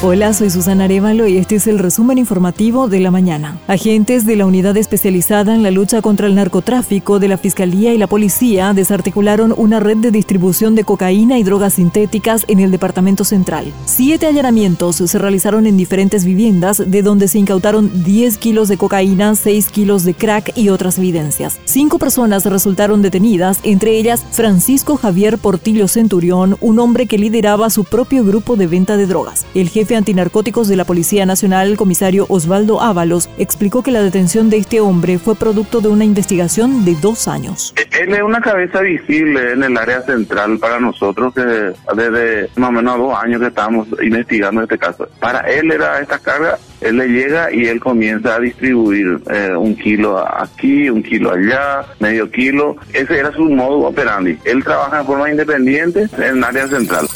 [0.00, 3.58] Hola, soy Susana Arevalo y este es el resumen informativo de la mañana.
[3.66, 7.98] Agentes de la unidad especializada en la lucha contra el narcotráfico de la Fiscalía y
[7.98, 13.24] la Policía desarticularon una red de distribución de cocaína y drogas sintéticas en el Departamento
[13.24, 13.72] Central.
[13.86, 19.34] Siete allanamientos se realizaron en diferentes viviendas, de donde se incautaron 10 kilos de cocaína,
[19.34, 21.58] 6 kilos de crack y otras evidencias.
[21.64, 27.82] Cinco personas resultaron detenidas, entre ellas Francisco Javier Portillo Centurión, un hombre que lideraba su
[27.82, 29.44] propio grupo de venta de drogas.
[29.56, 34.50] El jefe antinarcóticos de la Policía Nacional, el comisario Osvaldo Ábalos, explicó que la detención
[34.50, 37.74] de este hombre fue producto de una investigación de dos años.
[37.98, 42.72] Él es una cabeza visible en el área central para nosotros que desde más o
[42.72, 45.08] menos dos años que estamos investigando este caso.
[45.20, 49.74] Para él era esta carga, él le llega y él comienza a distribuir eh, un
[49.74, 52.76] kilo aquí, un kilo allá, medio kilo.
[52.92, 54.38] Ese era su modo operandi.
[54.44, 57.08] Él trabaja de forma independiente en el área central.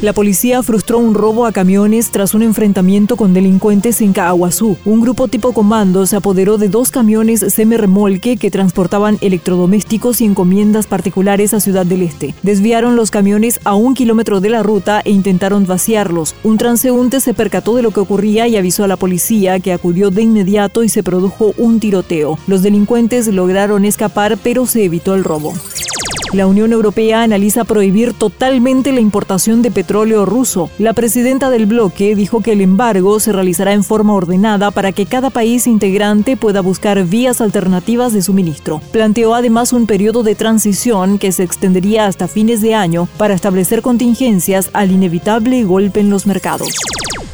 [0.00, 4.76] La policía frustró un robo a camiones tras un enfrentamiento con delincuentes en Caaguazú.
[4.84, 10.86] Un grupo tipo comando se apoderó de dos camiones semi-remolque que transportaban electrodomésticos y encomiendas
[10.86, 12.32] particulares a Ciudad del Este.
[12.44, 16.36] Desviaron los camiones a un kilómetro de la ruta e intentaron vaciarlos.
[16.44, 20.10] Un transeúnte se percató de lo que ocurría y avisó a la policía que acudió
[20.10, 22.38] de inmediato y se produjo un tiroteo.
[22.46, 25.54] Los delincuentes lograron escapar pero se evitó el robo.
[26.32, 30.68] La Unión Europea analiza prohibir totalmente la importación de petróleo ruso.
[30.78, 35.06] La presidenta del bloque dijo que el embargo se realizará en forma ordenada para que
[35.06, 38.82] cada país integrante pueda buscar vías alternativas de suministro.
[38.92, 43.80] Planteó además un periodo de transición que se extendería hasta fines de año para establecer
[43.80, 46.68] contingencias al inevitable golpe en los mercados.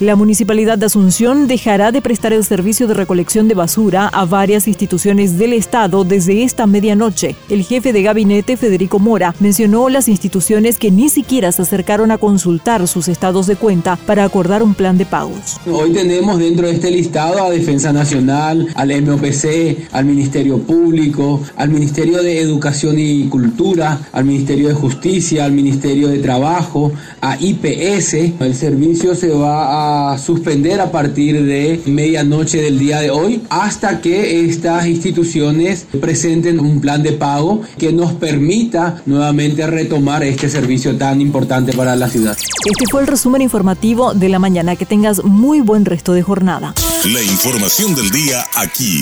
[0.00, 4.68] La Municipalidad de Asunción dejará de prestar el servicio de recolección de basura a varias
[4.68, 7.34] instituciones del Estado desde esta medianoche.
[7.48, 12.18] El jefe de gabinete, Federico Mora, mencionó las instituciones que ni siquiera se acercaron a
[12.18, 15.56] consultar sus estados de cuenta para acordar un plan de pagos.
[15.68, 21.70] Hoy tenemos dentro de este listado a Defensa Nacional, al MOPC, al Ministerio Público, al
[21.70, 28.14] Ministerio de Educación y Cultura, al Ministerio de Justicia, al Ministerio de Trabajo, a IPS.
[28.38, 34.00] El servicio se va a suspender a partir de medianoche del día de hoy hasta
[34.00, 40.96] que estas instituciones presenten un plan de pago que nos permita nuevamente retomar este servicio
[40.96, 42.36] tan importante para la ciudad.
[42.64, 44.76] Este fue el resumen informativo de la mañana.
[44.76, 46.74] Que tengas muy buen resto de jornada.
[47.06, 49.00] La información del día aquí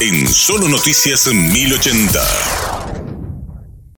[0.00, 2.87] en Solo Noticias 1080.